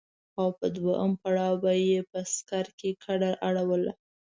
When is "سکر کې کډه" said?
2.33-3.31